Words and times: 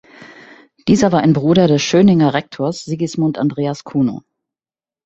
Dieser 0.87 1.11
war 1.11 1.19
ein 1.19 1.33
Bruder 1.33 1.67
des 1.67 1.83
Schöninger 1.83 2.33
Rektors 2.33 2.83
Sigismund 2.85 3.37
Andreas 3.37 3.83
Cuno. 3.83 4.23